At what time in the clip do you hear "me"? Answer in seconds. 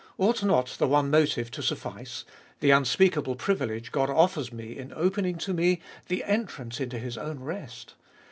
4.51-4.75, 5.53-5.79